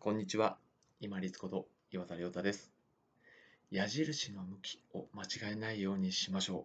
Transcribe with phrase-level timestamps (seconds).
[0.00, 0.56] こんにちは。
[1.00, 2.70] 今立こと岩田亮太です。
[3.72, 6.64] 矢印の向きを間違えないようにしましょう。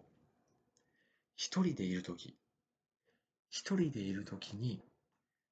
[1.34, 2.36] 一人でいるとき、
[3.50, 4.80] 一人でいるときに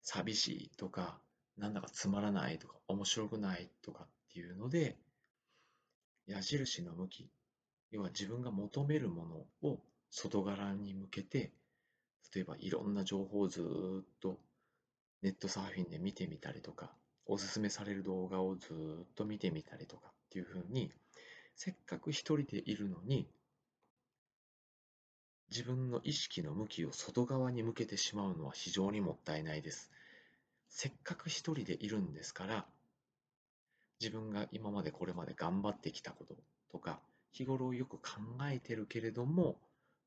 [0.00, 1.18] 寂しいとか、
[1.58, 4.96] なんだかつまらないとか、面白くないとかっていうので、
[6.28, 7.30] 矢印の向き、
[7.90, 11.50] 要は自分が求めるものを外側に向けて、
[12.32, 14.38] 例えばいろんな情報をずっと
[15.20, 16.92] ネットサーフィンで見てみたりとか、
[17.32, 20.92] おすすめされる動画をずっと見てみたりとかっていうふうに、
[21.56, 23.26] せっかく一人でいるのに、
[25.50, 29.90] 自分の意識の向きを外側に向けてしまうのは非常にもったいないです。
[30.68, 32.66] せっかく一人でいるんですから、
[33.98, 36.34] 自分が今までこれまで頑張ってきたこと
[36.70, 38.20] とか、日頃よく考
[38.50, 39.56] えてるけれども、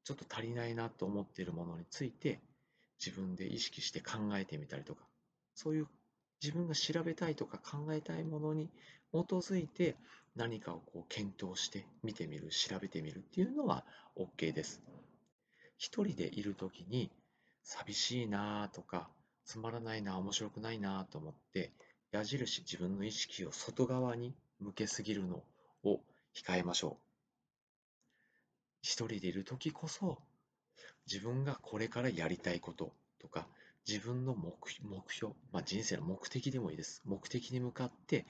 [0.04, 2.40] ちょっと足りないなと思っているものについて、
[3.04, 5.08] 自分で意識して考えてみたりとか、
[5.56, 5.88] そういう
[6.42, 8.70] 自分が調べたいとか考えたいものに
[9.12, 9.96] 基づいて
[10.36, 13.86] 何かをこう検討して見てみる、調べてみるっていうのは
[14.18, 14.82] OK です。
[15.78, 17.12] 一人でいるときに
[17.64, 19.10] 寂しいなとか
[19.46, 21.72] つまらないな、面白くないなと思って
[22.12, 25.44] 矢印自分の意識を外側に向けすぎるの
[25.84, 26.02] を
[26.34, 27.06] 控えましょう。
[28.82, 30.20] 一人でいるときこそ
[31.08, 33.48] 自分がこれからやりたいこととか
[33.88, 37.02] 自分の目標、まあ、人生の目的でもいいです。
[37.06, 38.26] 目的に向かって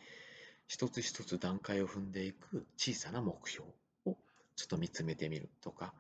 [0.68, 3.70] 一つ一つ段階を踏んでいく小さな目標
[4.06, 4.18] を
[4.56, 5.94] ちょっと見つめてみるとか、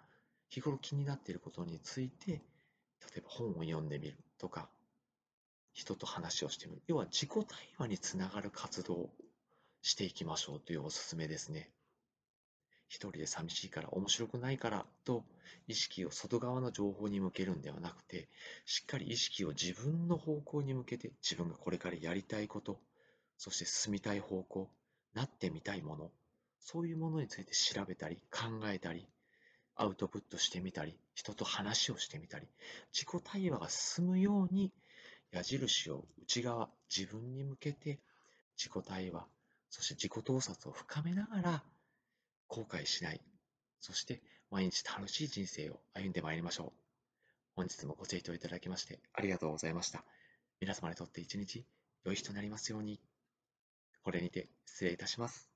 [0.50, 2.42] 日頃気になっていることについて、例
[3.17, 4.70] えば本を読んでみるとか、
[5.73, 6.81] 人と話をしてみる。
[6.88, 9.09] 要は自己対話につながる活動を
[9.81, 11.69] していきましょうというおすすめですね。
[12.95, 15.25] 一人で寂しいから面白くないからと
[15.67, 18.29] 意識を外側の情報に向けるんではなくて
[18.65, 22.79] しっかり意識を自分の方向に向けて自分がこれからやりたいこと
[23.38, 24.69] そして進みたい方向
[25.13, 26.09] なってみたいもの
[26.61, 29.09] そういうものについて調べたり考えたり
[29.75, 32.47] アウトプットしてみたり人と話をしてみたり
[32.94, 34.72] 自己対話が進むように
[35.34, 38.00] 矢印を内側自分に向けて
[38.57, 39.25] 自己対話
[39.69, 41.63] そして自己洞察を深めながら
[42.55, 43.19] 後悔しない。
[43.81, 46.71] そして毎日楽しい人生を歩んでまいりましょう。
[47.53, 50.05] 本日もご清聴いただきましてありがとうございました。
[50.61, 51.66] 皆様にとって一日
[52.05, 53.01] 良い日となりますように。
[54.03, 55.54] これにて失礼いたします。